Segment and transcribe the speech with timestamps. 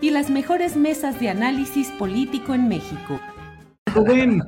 [0.00, 3.20] y las mejores mesas de análisis político en México.
[3.86, 4.42] Rubén,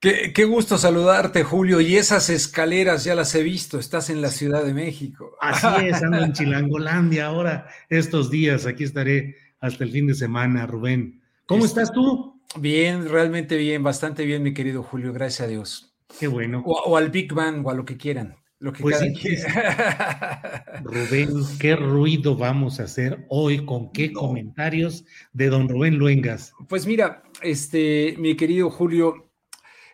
[0.00, 1.80] qué, qué, gusto saludarte, Julio.
[1.80, 3.78] Y esas escaleras ya las he visto.
[3.78, 5.36] Estás en la Ciudad de México.
[5.40, 8.66] Así es, ando en Chilangolandia ahora, estos días.
[8.66, 11.20] Aquí estaré hasta el fin de semana, Rubén.
[11.46, 12.40] ¿Cómo estás tú?
[12.58, 15.12] Bien, realmente bien, bastante bien, mi querido Julio.
[15.12, 15.94] Gracias a Dios.
[16.18, 16.62] Qué bueno.
[16.64, 18.36] O, o al Big Bang o a lo que quieran.
[18.60, 19.14] Lo que Pues cada sí.
[19.14, 19.42] quien-
[20.84, 23.64] Rubén, ¿qué ruido vamos a hacer hoy?
[23.64, 26.52] ¿Con qué comentarios de don Rubén Luengas?
[26.68, 29.30] Pues mira, este, mi querido Julio,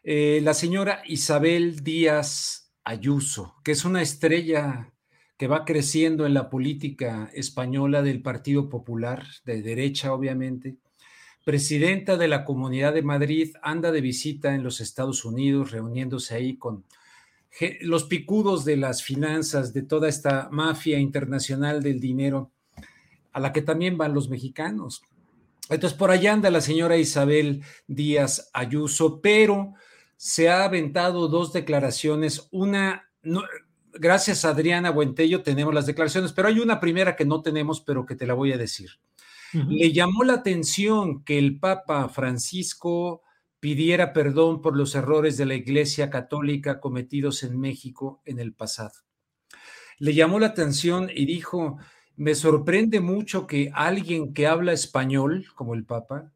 [0.05, 4.93] eh, la señora Isabel Díaz Ayuso, que es una estrella
[5.37, 10.77] que va creciendo en la política española del Partido Popular, de derecha obviamente,
[11.45, 16.57] presidenta de la Comunidad de Madrid, anda de visita en los Estados Unidos, reuniéndose ahí
[16.59, 16.85] con
[17.81, 22.51] los picudos de las finanzas, de toda esta mafia internacional del dinero,
[23.33, 25.03] a la que también van los mexicanos.
[25.69, 29.75] Entonces, por allá anda la señora Isabel Díaz Ayuso, pero
[30.17, 32.49] se ha aventado dos declaraciones.
[32.51, 33.43] Una, no,
[33.93, 38.05] gracias a Adriana Buentello tenemos las declaraciones, pero hay una primera que no tenemos, pero
[38.05, 38.91] que te la voy a decir.
[39.53, 43.23] Le llamó la atención que el Papa Francisco
[43.61, 48.95] pidiera perdón por los errores de la Iglesia Católica cometidos en México en el pasado.
[49.99, 51.79] Le llamó la atención y dijo,
[52.17, 56.33] me sorprende mucho que alguien que habla español, como el Papa,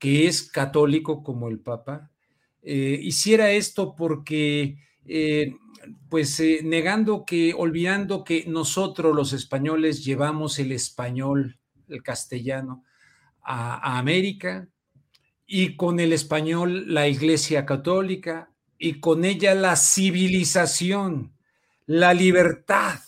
[0.00, 2.10] que es católico como el Papa,
[2.62, 5.54] eh, hiciera esto porque, eh,
[6.08, 12.84] pues, eh, negando que, olvidando que nosotros los españoles llevamos el español, el castellano,
[13.42, 14.68] a, a América
[15.52, 21.32] y con el español la Iglesia Católica y con ella la civilización,
[21.86, 23.00] la libertad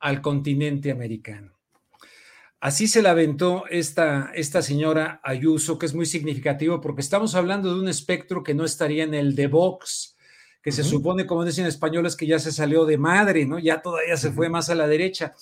[0.00, 1.52] al continente americano.
[2.58, 7.74] Así se la aventó esta, esta señora Ayuso, que es muy significativo porque estamos hablando
[7.74, 10.16] de un espectro que no estaría en el de Vox,
[10.62, 13.58] que se supone, como dicen españoles, que ya se salió de madre, ¿no?
[13.58, 15.34] Ya todavía se fue más a la derecha.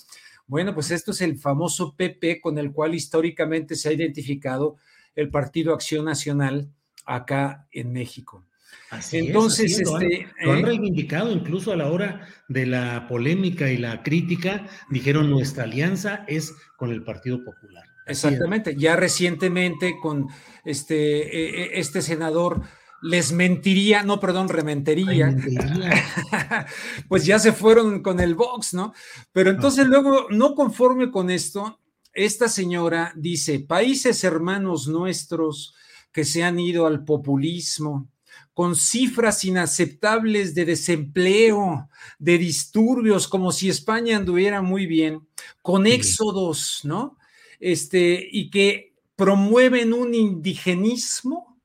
[0.45, 4.75] Bueno, pues esto es el famoso PP con el cual históricamente se ha identificado
[5.17, 6.69] el Partido Acción Nacional
[7.05, 8.45] acá en México.
[8.89, 11.91] Así es, Entonces, así es, lo han- este, lo han eh, reivindicado incluso a la
[11.91, 17.83] hora de la polémica y la crítica, dijeron nuestra alianza es con el Partido Popular.
[18.05, 18.23] Así es.
[18.23, 18.75] Exactamente.
[18.77, 20.27] Ya recientemente con
[20.63, 22.61] este, eh, eh, este senador
[23.01, 24.47] les mentiría, no, perdón.
[24.49, 25.35] Rementería.
[27.09, 28.93] pues ya se fueron con el Vox, ¿no?
[29.31, 31.79] Pero entonces luego, no conforme con esto,
[32.17, 35.75] esta señora dice, países hermanos nuestros
[36.11, 38.09] que se han ido al populismo,
[38.55, 45.27] con cifras inaceptables de desempleo, de disturbios, como si España anduviera muy bien,
[45.61, 47.19] con éxodos, ¿no?
[47.59, 51.61] Este, y que promueven un indigenismo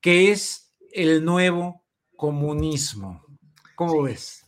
[0.00, 1.84] que es el nuevo
[2.16, 3.22] comunismo.
[3.74, 4.45] ¿Cómo ves?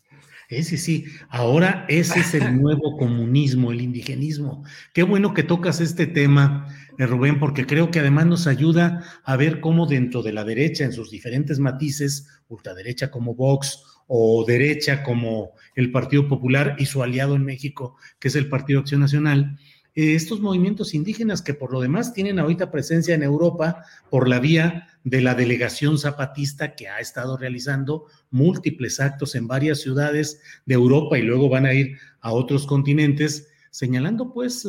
[0.51, 1.05] Eh, sí, sí.
[1.29, 4.65] Ahora ese es el nuevo comunismo, el indigenismo.
[4.95, 6.67] Qué bueno que tocas este tema,
[6.99, 10.85] eh, Rubén, porque creo que además nos ayuda a ver cómo dentro de la derecha,
[10.85, 17.03] en sus diferentes matices, ultraderecha como Vox o derecha como el Partido Popular y su
[17.03, 19.59] aliado en México, que es el Partido Acción Nacional,
[20.01, 24.87] estos movimientos indígenas que por lo demás tienen ahorita presencia en Europa por la vía
[25.03, 31.19] de la delegación zapatista que ha estado realizando múltiples actos en varias ciudades de Europa
[31.19, 34.65] y luego van a ir a otros continentes, señalando pues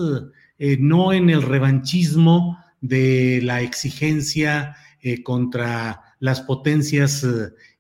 [0.58, 7.24] eh, no en el revanchismo de la exigencia eh, contra las potencias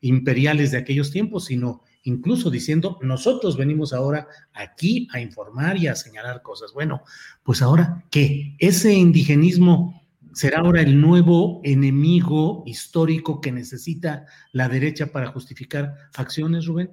[0.01, 5.95] imperiales de aquellos tiempos, sino incluso diciendo, nosotros venimos ahora aquí a informar y a
[5.95, 6.73] señalar cosas.
[6.73, 7.03] Bueno,
[7.43, 8.55] pues ahora, ¿qué?
[8.59, 10.01] Ese indigenismo
[10.33, 16.91] será ahora el nuevo enemigo histórico que necesita la derecha para justificar acciones, Rubén.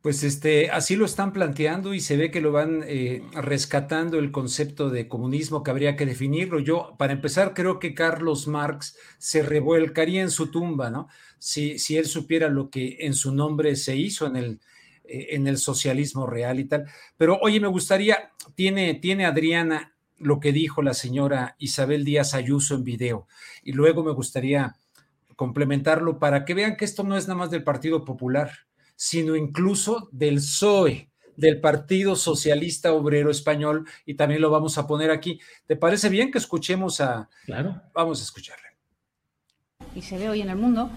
[0.00, 4.30] Pues este, así lo están planteando y se ve que lo van eh, rescatando el
[4.30, 6.60] concepto de comunismo que habría que definirlo.
[6.60, 11.08] Yo, para empezar, creo que Carlos Marx se revuelcaría en su tumba, ¿no?
[11.40, 14.60] Si, si él supiera lo que en su nombre se hizo en el,
[15.04, 16.84] eh, en el socialismo real y tal.
[17.16, 22.76] Pero oye, me gustaría, tiene, tiene Adriana lo que dijo la señora Isabel Díaz Ayuso
[22.76, 23.26] en video
[23.62, 24.76] y luego me gustaría
[25.34, 28.67] complementarlo para que vean que esto no es nada más del Partido Popular
[28.98, 35.12] sino incluso del PSOE, del Partido Socialista Obrero Español, y también lo vamos a poner
[35.12, 35.38] aquí.
[35.68, 37.28] ¿Te parece bien que escuchemos a...
[37.46, 37.80] Claro.
[37.94, 38.66] Vamos a escucharle.
[39.94, 40.90] Y se ve hoy en el mundo,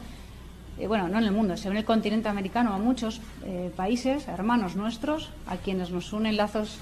[0.79, 3.71] eh, bueno, no en el mundo, se ve en el continente americano a muchos eh,
[3.75, 6.79] países, hermanos nuestros, a quienes nos unen lazos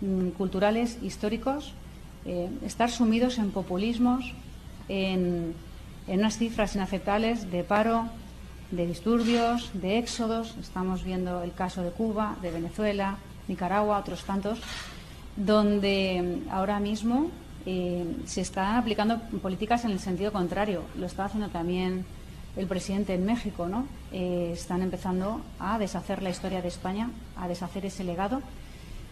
[0.00, 1.74] mm, culturales, históricos,
[2.24, 4.32] eh, estar sumidos en populismos,
[4.88, 5.52] en,
[6.08, 8.08] en unas cifras inaceptables de paro,
[8.76, 10.56] de disturbios, de éxodos.
[10.60, 13.16] Estamos viendo el caso de Cuba, de Venezuela,
[13.48, 14.58] Nicaragua, otros tantos,
[15.36, 17.30] donde mm, ahora mismo
[17.66, 20.82] eh, se están aplicando políticas en el sentido contrario.
[20.98, 22.04] Lo está haciendo también
[22.56, 23.86] el presidente en México, ¿no?
[24.12, 28.42] Eh, están empezando a deshacer la historia de España, a deshacer ese legado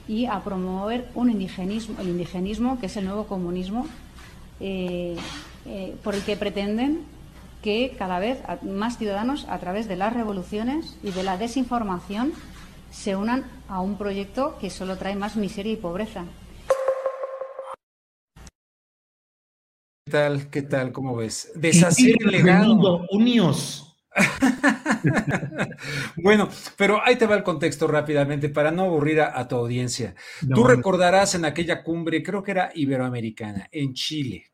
[0.08, 3.86] y a promover un indigenismo, el indigenismo, que es el nuevo comunismo,
[4.60, 5.16] eh,
[6.02, 7.00] por el que pretenden
[7.62, 12.32] que cada vez más ciudadanos, a través de las revoluciones y de la desinformación,
[12.90, 16.26] se unan a un proyecto que solo trae más miseria y pobreza.
[20.04, 20.50] ¿Qué tal?
[20.50, 20.92] ¿Qué tal?
[20.92, 21.52] ¿Cómo ves?
[21.54, 23.06] Deshacer el legado.
[23.10, 23.88] Unidos.
[26.16, 30.14] bueno, pero ahí te va el contexto rápidamente para no aburrir a, tu audiencia.
[30.54, 34.51] Tú recordarás en aquella cumbre, creo que era iberoamericana, en Chile,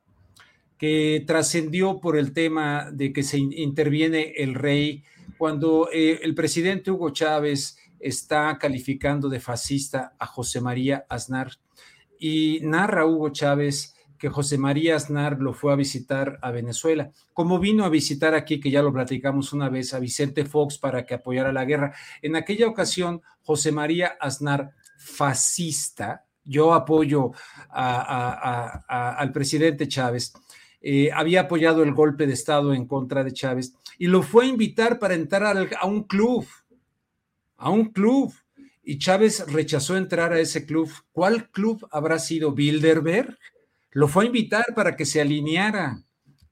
[0.79, 5.05] que trascendió por el tema de que se interviene el rey
[5.37, 11.53] cuando eh, el presidente Hugo Chávez está calificando de fascista a José María Aznar
[12.19, 17.59] y narra Hugo Chávez que José María Aznar lo fue a visitar a Venezuela, como
[17.59, 21.15] vino a visitar aquí, que ya lo platicamos una vez, a Vicente Fox para que
[21.15, 21.95] apoyara la guerra.
[22.21, 27.31] En aquella ocasión, José María Aznar, fascista, yo apoyo
[27.71, 30.33] al presidente Chávez,
[30.81, 34.49] eh, había apoyado el golpe de Estado en contra de Chávez y lo fue a
[34.49, 36.47] invitar para entrar a un club,
[37.57, 38.33] a un club.
[38.83, 40.91] Y Chávez rechazó entrar a ese club.
[41.13, 42.53] ¿Cuál club habrá sido?
[42.53, 43.37] Bilderberg.
[43.91, 46.03] Lo fue a invitar para que se alineara.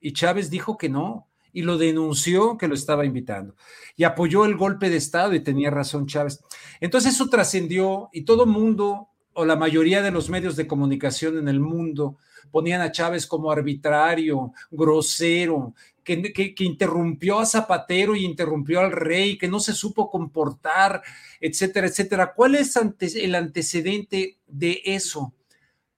[0.00, 3.54] Y Chávez dijo que no y lo denunció que lo estaba invitando.
[3.96, 6.40] Y apoyó el golpe de Estado y tenía razón Chávez.
[6.80, 11.48] Entonces eso trascendió y todo mundo o la mayoría de los medios de comunicación en
[11.48, 12.16] el mundo
[12.50, 19.48] ponían a Chávez como arbitrario, grosero, que, interrumpió a Zapatero y interrumpió al rey, que
[19.48, 21.02] no se supo comportar,
[21.40, 22.32] etcétera, etcétera.
[22.34, 22.76] ¿Cuál es
[23.16, 25.34] el antecedente de eso?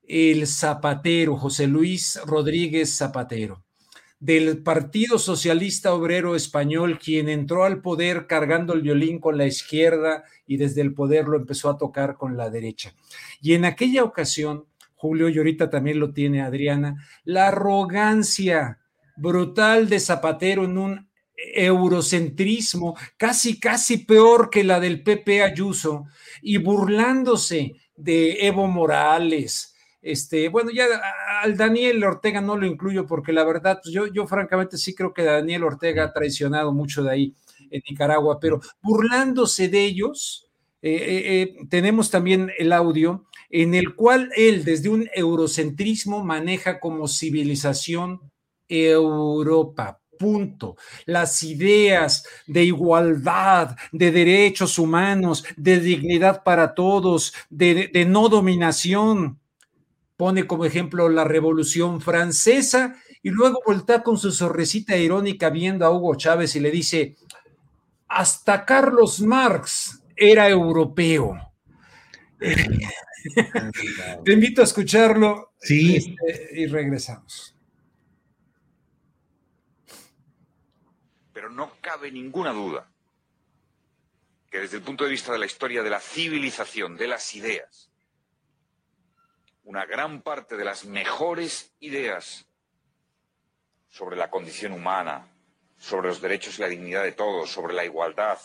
[0.02, 3.62] El Zapatero, José Luis Rodríguez Zapatero
[4.20, 10.25] del Partido Socialista Obrero Español, quien entró al poder cargando el violín con la izquierda
[10.46, 12.94] y desde el poder lo empezó a tocar con la derecha.
[13.40, 18.80] Y en aquella ocasión, Julio, y ahorita también lo tiene Adriana, la arrogancia
[19.16, 26.06] brutal de Zapatero en un eurocentrismo casi, casi peor que la del PP Ayuso
[26.42, 29.75] y burlándose de Evo Morales.
[30.00, 30.87] Este, bueno, ya
[31.43, 35.25] al Daniel Ortega no lo incluyo porque la verdad, pues yo, francamente sí creo que
[35.25, 37.35] Daniel Ortega ha traicionado mucho de ahí
[37.71, 40.49] en Nicaragua, pero burlándose de ellos,
[40.81, 46.78] eh, eh, eh, tenemos también el audio en el cual él desde un eurocentrismo maneja
[46.78, 48.21] como civilización
[48.69, 50.00] Europa.
[50.19, 50.76] Punto.
[51.07, 59.38] Las ideas de igualdad, de derechos humanos, de dignidad para todos, de no dominación.
[60.18, 65.90] Pone como ejemplo la Revolución Francesa y luego voltea con su sonrisita irónica viendo a
[65.92, 67.14] Hugo Chávez y le dice,
[68.08, 71.37] hasta Carlos Marx era europeo.
[74.25, 75.52] Te invito a escucharlo.
[75.60, 76.16] Sí.
[76.26, 77.54] Este, y regresamos.
[81.32, 82.90] Pero no cabe ninguna duda
[84.50, 87.88] que desde el punto de vista de la historia de la civilización, de las ideas,
[89.68, 92.46] una gran parte de las mejores ideas
[93.90, 95.28] sobre la condición humana,
[95.76, 98.38] sobre los derechos y la dignidad de todos, sobre la igualdad,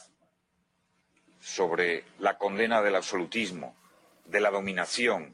[1.40, 3.74] sobre la condena del absolutismo,
[4.26, 5.34] de la dominación,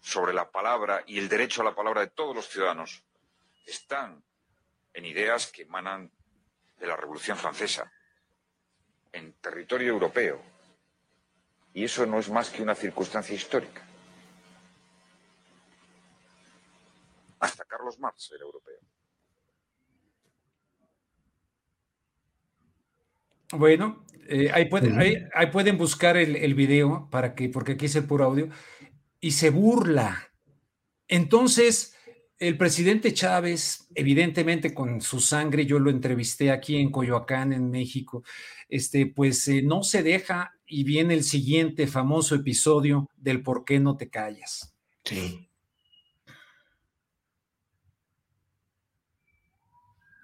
[0.00, 3.04] sobre la palabra y el derecho a la palabra de todos los ciudadanos,
[3.64, 4.24] están
[4.92, 6.10] en ideas que emanan
[6.80, 7.92] de la Revolución Francesa,
[9.12, 10.42] en territorio europeo.
[11.74, 13.86] Y eso no es más que una circunstancia histórica.
[17.38, 18.78] Hasta Carlos Marx era europeo.
[23.52, 27.86] Bueno, eh, ahí, pueden, ahí, ahí, pueden buscar el, el, video para que, porque aquí
[27.86, 28.48] es el puro audio,
[29.20, 30.32] y se burla.
[31.06, 31.94] Entonces,
[32.40, 38.24] el presidente Chávez, evidentemente con su sangre, yo lo entrevisté aquí en Coyoacán, en México,
[38.68, 43.78] este, pues eh, no se deja y viene el siguiente famoso episodio del por qué
[43.78, 44.74] no te callas.
[45.04, 45.45] Sí.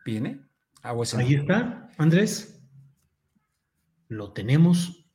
[0.05, 0.41] ¿Viene?
[0.83, 2.61] Ah, Ahí está, Andrés.
[4.09, 5.07] Lo tenemos.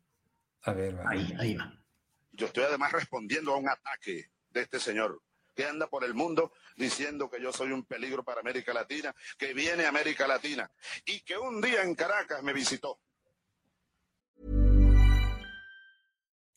[0.63, 1.09] A ver, va.
[1.09, 1.73] Ahí, ahí va.
[2.31, 5.21] Yo estoy además respondiendo a un ataque de este señor
[5.55, 9.53] que anda por el mundo diciendo que yo soy un peligro para América Latina, que
[9.53, 10.69] viene a América Latina
[11.05, 12.99] y que un día en Caracas me visitó.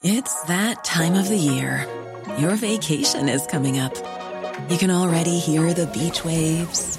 [0.02, 1.87] It's that time of the year.
[2.38, 3.92] Your vacation is coming up.
[4.70, 6.99] You can already hear the beach waves,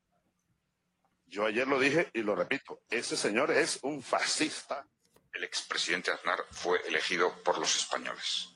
[1.31, 4.85] Yo ayer lo dije y lo repito, ese señor es un fascista.
[5.31, 8.49] El expresidente Aznar fue elegido por los españoles.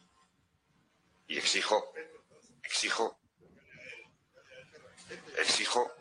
[1.25, 1.93] Y exijo,
[2.61, 3.17] exijo,
[5.37, 5.95] exijo,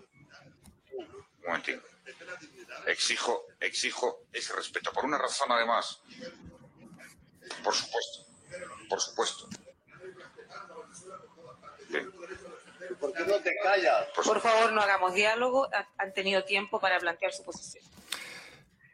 [0.90, 1.80] un momentito,
[2.88, 4.92] exijo, exijo ese respeto.
[4.92, 6.00] Por una razón además,
[7.62, 8.26] por supuesto,
[8.88, 9.48] por supuesto.
[14.24, 15.68] ¿Por favor, no hagamos diálogo.
[15.98, 17.84] Han tenido tiempo para plantear su posición.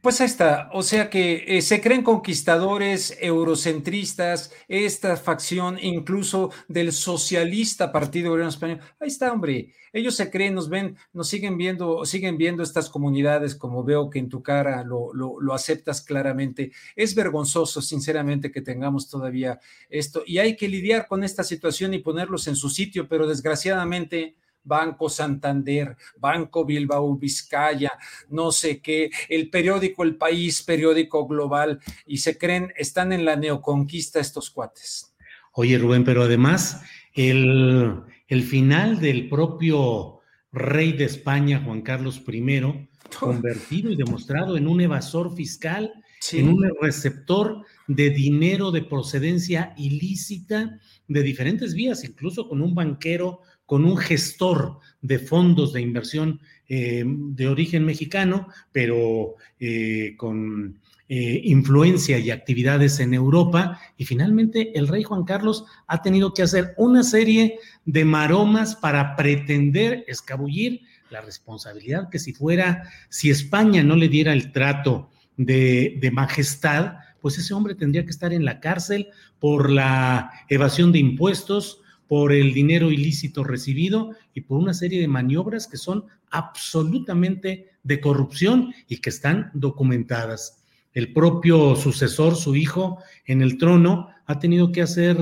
[0.02, 6.92] Pues ahí está, o sea que eh, se creen conquistadores, eurocentristas, esta facción incluso del
[6.92, 8.80] socialista Partido Obrero Español.
[8.99, 9.75] Ahí está, hombre.
[9.92, 14.21] Ellos se creen, nos ven, nos siguen viendo, siguen viendo estas comunidades, como veo que
[14.21, 16.73] en tu cara lo, lo, lo aceptas claramente.
[16.97, 21.99] Es vergonzoso, sinceramente, que tengamos todavía esto y hay que lidiar con esta situación y
[21.99, 27.93] ponerlos en su sitio, pero desgraciadamente Banco Santander, Banco Bilbao Vizcaya,
[28.29, 33.37] no sé qué, el periódico El País, periódico global, y se creen, están en la
[33.37, 35.14] neoconquista estos cuates.
[35.52, 36.83] Oye, Rubén, pero además
[37.14, 40.21] el, el final del propio
[40.52, 42.88] rey de España, Juan Carlos I,
[43.19, 46.38] convertido y demostrado en un evasor fiscal, sí.
[46.38, 53.40] en un receptor de dinero de procedencia ilícita de diferentes vías, incluso con un banquero
[53.70, 61.40] con un gestor de fondos de inversión eh, de origen mexicano, pero eh, con eh,
[61.44, 63.80] influencia y actividades en Europa.
[63.96, 69.14] Y finalmente el rey Juan Carlos ha tenido que hacer una serie de maromas para
[69.14, 75.96] pretender escabullir la responsabilidad que si fuera, si España no le diera el trato de,
[76.00, 80.98] de majestad, pues ese hombre tendría que estar en la cárcel por la evasión de
[80.98, 81.80] impuestos,
[82.11, 88.00] por el dinero ilícito recibido y por una serie de maniobras que son absolutamente de
[88.00, 90.60] corrupción y que están documentadas.
[90.92, 95.16] El propio sucesor, su hijo, en el trono, ha tenido que hacer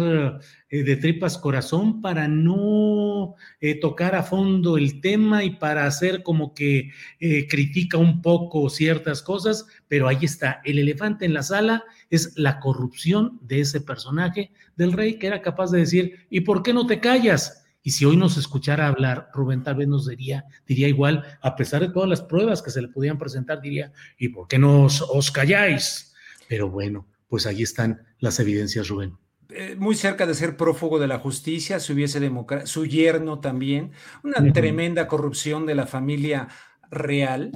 [0.69, 6.23] eh, de tripas corazón para no eh, tocar a fondo el tema y para hacer
[6.23, 11.43] como que eh, critica un poco ciertas cosas, pero ahí está, el elefante en la
[11.43, 16.43] sala es la corrupción de ese personaje del rey que era capaz de decir, ¿y
[16.43, 17.65] por qué no te callas?
[17.89, 21.81] Y si hoy nos escuchara hablar, Rubén tal vez nos diría, diría igual, a pesar
[21.81, 25.01] de todas las pruebas que se le podían presentar, diría, ¿y por qué no os,
[25.01, 26.15] os calláis?
[26.51, 29.17] Pero bueno, pues ahí están las evidencias, Rubén.
[29.49, 33.93] Eh, muy cerca de ser prófugo de la justicia, si hubiese democracia, su yerno también,
[34.23, 36.49] una tremenda corrupción de la familia
[36.91, 37.53] real.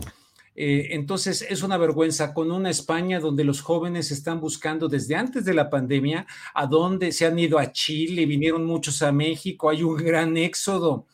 [0.54, 5.44] Eh, entonces es una vergüenza con una España donde los jóvenes están buscando desde antes
[5.46, 9.82] de la pandemia a dónde se han ido a Chile, vinieron muchos a México, hay
[9.82, 11.06] un gran éxodo,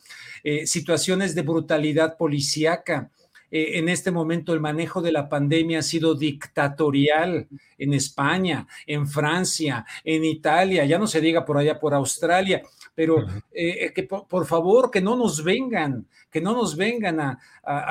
[0.43, 3.11] eh, situaciones de brutalidad policíaca.
[3.51, 9.07] Eh, en este momento el manejo de la pandemia ha sido dictatorial en España, en
[9.07, 12.61] Francia, en Italia, ya no se diga por allá por Australia,
[12.99, 17.39] pero eh, que por, favor que no nos vengan, que no nos vengan a,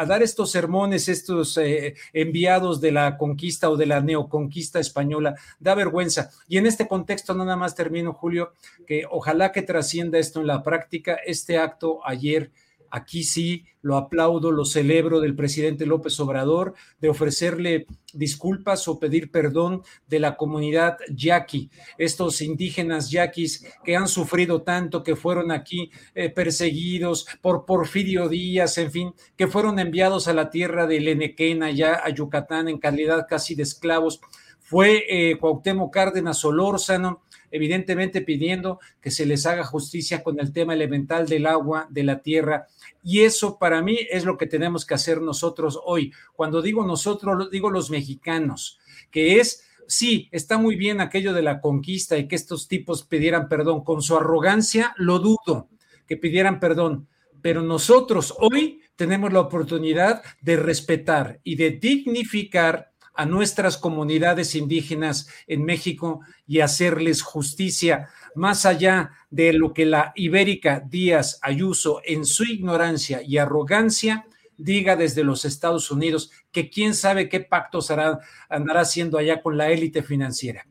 [0.06, 5.74] dar estos sermones, estos eh, enviados de la conquista o de la neoconquista española, da
[5.74, 6.28] vergüenza.
[6.46, 8.52] Y en este contexto, nada más termino, Julio,
[8.86, 12.50] que ojalá que trascienda esto en la práctica, este acto ayer
[12.90, 19.30] Aquí sí lo aplaudo, lo celebro del presidente López Obrador, de ofrecerle disculpas o pedir
[19.30, 25.90] perdón de la comunidad yaqui, estos indígenas yaquis que han sufrido tanto, que fueron aquí
[26.14, 31.62] eh, perseguidos por Porfirio Díaz, en fin, que fueron enviados a la tierra de Lenequén,
[31.62, 34.20] allá a Yucatán, en calidad casi de esclavos.
[34.58, 40.74] Fue eh, Cuauhtémoc Cárdenas Solórzano, evidentemente pidiendo que se les haga justicia con el tema
[40.74, 42.66] elemental del agua, de la tierra.
[43.02, 46.12] Y eso para mí es lo que tenemos que hacer nosotros hoy.
[46.34, 48.78] Cuando digo nosotros, digo los mexicanos,
[49.10, 53.48] que es sí, está muy bien aquello de la conquista y que estos tipos pidieran
[53.48, 53.82] perdón.
[53.82, 55.68] Con su arrogancia, lo dudo
[56.06, 57.08] que pidieran perdón.
[57.42, 65.28] Pero nosotros hoy tenemos la oportunidad de respetar y de dignificar a nuestras comunidades indígenas
[65.48, 72.24] en México y hacerles justicia, más allá de lo que la ibérica Díaz Ayuso en
[72.24, 74.24] su ignorancia y arrogancia
[74.56, 79.58] diga desde los Estados Unidos que quién sabe qué pactos hará, andará haciendo allá con
[79.58, 80.64] la élite financiera.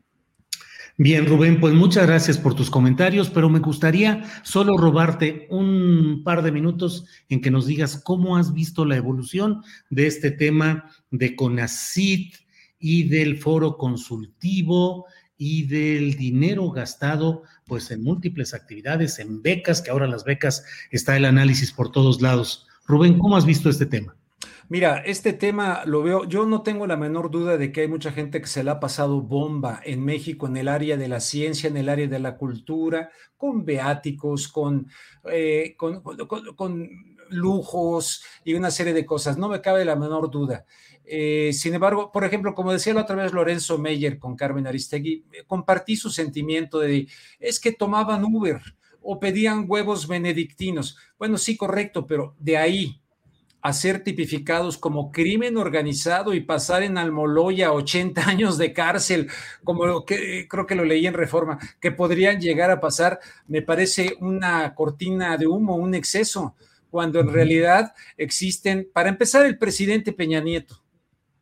[1.00, 6.42] Bien, Rubén, pues muchas gracias por tus comentarios, pero me gustaría solo robarte un par
[6.42, 11.36] de minutos en que nos digas cómo has visto la evolución de este tema de
[11.36, 12.34] CONACIT
[12.78, 19.90] y del foro consultivo y del dinero gastado pues en múltiples actividades, en becas, que
[19.90, 22.66] ahora las becas está el análisis por todos lados.
[22.86, 24.16] Rubén, ¿cómo has visto este tema?
[24.70, 28.12] Mira, este tema lo veo, yo no tengo la menor duda de que hay mucha
[28.12, 31.70] gente que se le ha pasado bomba en México en el área de la ciencia,
[31.70, 34.88] en el área de la cultura, con beáticos, con,
[35.32, 35.74] eh,
[37.30, 40.64] lujos y una serie de cosas, no me cabe la menor duda.
[41.04, 45.24] Eh, sin embargo, por ejemplo, como decía la otra vez Lorenzo Meyer con Carmen Aristegui,
[45.32, 47.08] eh, compartí su sentimiento de,
[47.40, 48.60] es que tomaban Uber
[49.00, 50.98] o pedían huevos benedictinos.
[51.18, 53.00] Bueno, sí, correcto, pero de ahí
[53.60, 59.30] a ser tipificados como crimen organizado y pasar en Almoloya 80 años de cárcel,
[59.64, 64.16] como que, creo que lo leí en Reforma, que podrían llegar a pasar, me parece
[64.20, 66.54] una cortina de humo, un exceso,
[66.90, 70.82] cuando en realidad existen, para empezar, el presidente Peña Nieto,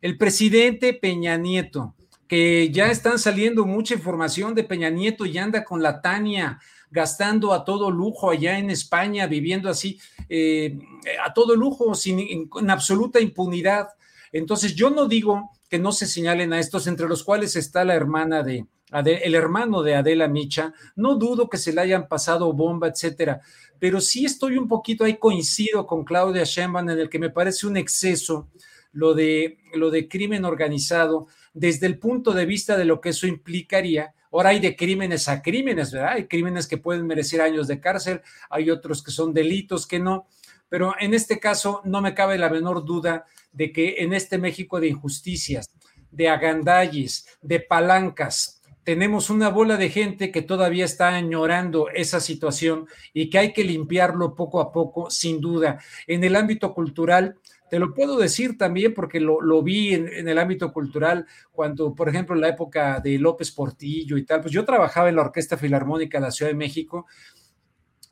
[0.00, 1.94] el presidente Peña Nieto,
[2.28, 6.58] que ya están saliendo mucha información de Peña Nieto y anda con la Tania
[6.90, 10.78] gastando a todo lujo allá en España, viviendo así eh,
[11.24, 13.88] a todo lujo, sin en, absoluta impunidad.
[14.32, 17.94] Entonces, yo no digo que no se señalen a estos, entre los cuales está la
[17.94, 20.72] hermana de, el hermano de Adela Micha.
[20.94, 23.40] No dudo que se le hayan pasado bomba, etcétera,
[23.78, 27.66] pero sí estoy un poquito ahí coincido con Claudia Sheinbaum en el que me parece
[27.66, 28.48] un exceso
[28.92, 33.26] lo de, lo de crimen organizado desde el punto de vista de lo que eso
[33.26, 36.12] implicaría Ahora hay de crímenes a crímenes, ¿verdad?
[36.12, 38.20] Hay crímenes que pueden merecer años de cárcel,
[38.50, 40.26] hay otros que son delitos que no,
[40.68, 44.78] pero en este caso no me cabe la menor duda de que en este México
[44.78, 45.70] de injusticias,
[46.10, 48.55] de agandalles, de palancas,
[48.86, 53.64] tenemos una bola de gente que todavía está añorando esa situación y que hay que
[53.64, 55.80] limpiarlo poco a poco, sin duda.
[56.06, 57.36] En el ámbito cultural,
[57.68, 62.36] te lo puedo decir también porque lo, vi en, el ámbito cultural cuando, por ejemplo,
[62.36, 66.18] en la época de López Portillo y tal, pues yo trabajaba en la Orquesta Filarmónica
[66.18, 67.06] de la Ciudad de México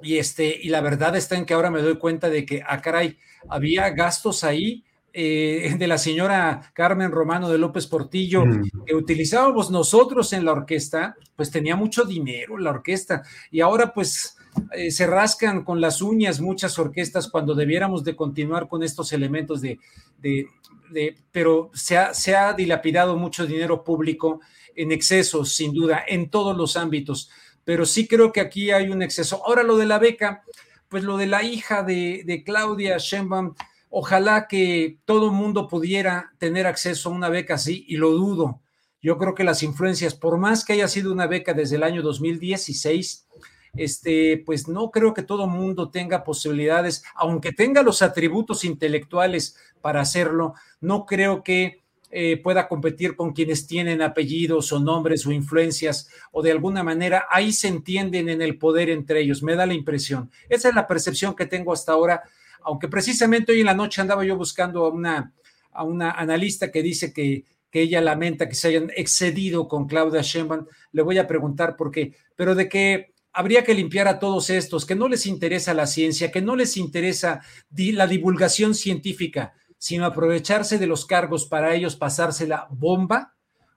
[0.03, 2.81] y, este, y la verdad está en que ahora me doy cuenta de que, ah,
[2.81, 3.17] caray,
[3.49, 4.85] había gastos ahí
[5.17, 8.85] eh, de la señora Carmen Romano de López Portillo, mm.
[8.85, 13.23] que utilizábamos nosotros en la orquesta, pues tenía mucho dinero la orquesta.
[13.53, 14.37] Y ahora pues
[14.73, 19.61] eh, se rascan con las uñas muchas orquestas cuando debiéramos de continuar con estos elementos
[19.61, 19.79] de,
[20.19, 24.41] de, pero se ha, se ha dilapidado mucho dinero público
[24.75, 27.31] en excesos, sin duda, en todos los ámbitos.
[27.65, 29.43] Pero sí creo que aquí hay un exceso.
[29.47, 30.43] Ahora lo de la beca,
[30.89, 33.55] pues lo de la hija de, de Claudia Sheinbaum,
[33.97, 38.61] ojalá que todo mundo pudiera tener acceso a una beca así, y lo dudo.
[39.01, 42.03] Yo creo que las influencias, por más que haya sido una beca desde el año
[42.03, 43.29] 2016,
[43.77, 50.01] este, pues no creo que todo mundo tenga posibilidades, aunque tenga los atributos intelectuales para
[50.01, 56.09] hacerlo, no creo que eh, pueda competir con quienes tienen apellidos o nombres o influencias
[56.33, 59.75] o de alguna manera ahí se entienden en el poder entre ellos, me da la
[59.75, 60.33] impresión.
[60.49, 62.25] Esa es la percepción que tengo hasta ahora,
[62.65, 65.33] aunque precisamente hoy en la noche andaba yo buscando a una,
[65.73, 70.23] a una analista que dice que, que ella lamenta que se hayan excedido con Claudia
[70.23, 74.49] Sheinbaum, le voy a preguntar por qué, pero de que habría que limpiar a todos
[74.49, 77.41] estos, que no les interesa la ciencia, que no les interesa
[77.77, 83.34] la divulgación científica, sino aprovecharse de los cargos para ellos pasarse la bomba,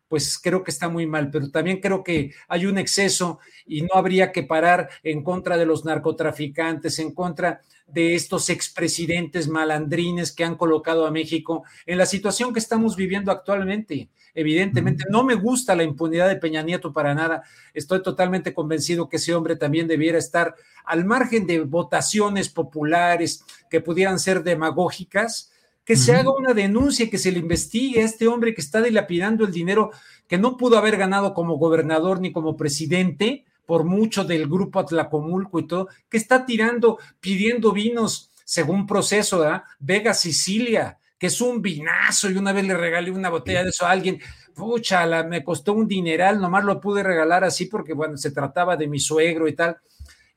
[0.07, 3.89] pues creo que está muy mal, pero también creo que hay un exceso y no
[3.93, 10.43] habría que parar en contra de los narcotraficantes, en contra de estos expresidentes malandrines que
[10.43, 14.09] han colocado a México en la situación que estamos viviendo actualmente.
[14.33, 17.43] Evidentemente, no me gusta la impunidad de Peña Nieto para nada.
[17.73, 23.81] Estoy totalmente convencido que ese hombre también debiera estar al margen de votaciones populares que
[23.81, 25.51] pudieran ser demagógicas,
[25.87, 28.81] que se haga una denuncia, y que se le investigue a este hombre que está
[28.81, 29.91] dilapidando el dinero
[30.27, 35.59] que no pudo haber ganado como gobernador ni como presidente, por mucho del grupo Atlacomulco
[35.59, 39.63] y todo, que está tirando, pidiendo vinos según proceso, ¿verdad?
[39.79, 43.85] Vega Sicilia, que es un vinazo, y una vez le regalé una botella de eso
[43.85, 44.19] a alguien,
[44.53, 48.87] pucha, me costó un dineral, nomás lo pude regalar así porque, bueno, se trataba de
[48.87, 49.77] mi suegro y tal.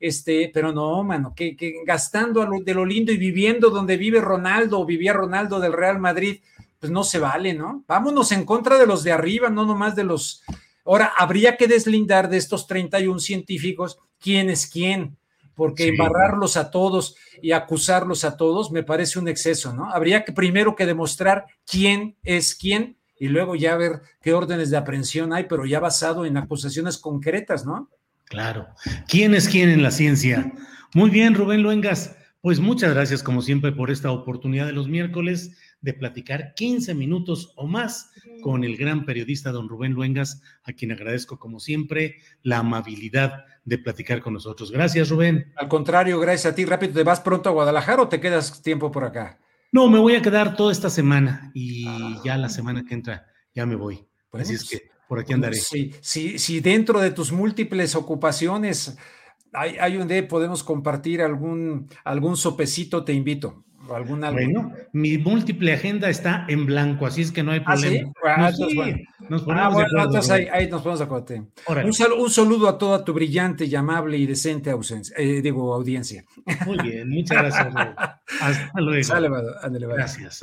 [0.01, 1.55] Este, pero no, mano, que,
[1.87, 6.41] gastando de lo lindo y viviendo donde vive Ronaldo o vivía Ronaldo del Real Madrid,
[6.79, 7.85] pues no se vale, ¿no?
[7.87, 10.43] Vámonos en contra de los de arriba, no nomás de los.
[10.87, 15.19] Ahora, habría que deslindar de estos 31 científicos quién es quién
[15.61, 19.91] porque embarrarlos a todos y acusarlos a todos me parece un exceso, ¿no?
[19.91, 24.79] Habría que primero que demostrar quién es quién y luego ya ver qué órdenes de
[24.79, 27.91] aprehensión hay, pero ya basado en acusaciones concretas, ¿no?
[28.31, 28.69] Claro.
[29.09, 30.53] ¿Quién es quién en la ciencia?
[30.95, 32.17] Muy bien, Rubén Luengas.
[32.41, 37.53] Pues muchas gracias, como siempre, por esta oportunidad de los miércoles de platicar 15 minutos
[37.57, 42.59] o más con el gran periodista don Rubén Luengas, a quien agradezco como siempre la
[42.59, 44.71] amabilidad de platicar con nosotros.
[44.71, 45.53] Gracias, Rubén.
[45.57, 46.65] Al contrario, gracias a ti.
[46.65, 49.41] Rápido, ¿te vas pronto a Guadalajara o te quedas tiempo por acá?
[49.73, 52.21] No, me voy a quedar toda esta semana y ah.
[52.25, 54.07] ya la semana que entra ya me voy.
[54.33, 55.57] Así es que por aquí andaré.
[55.57, 58.97] Sí, sí, sí, dentro de tus múltiples ocupaciones
[59.53, 64.31] hay, hay un día podemos compartir algún, algún sopecito, te invito alguna.
[64.31, 68.13] Bueno, mi múltiple agenda está en blanco, así es que no hay ¿Ah, problema.
[68.25, 68.65] Ah, sí?
[69.29, 71.35] nos ponemos ah, bueno, de entonces ahí, ahí, nos ponemos de acuerdo.
[71.67, 76.25] Un, un, saludo a toda tu brillante y amable y decente ausencia, eh, digo, audiencia.
[76.65, 77.67] Muy bien, muchas gracias.
[78.41, 79.03] Hasta luego.
[79.03, 79.29] Sale,
[79.61, 80.43] ándale, Gracias.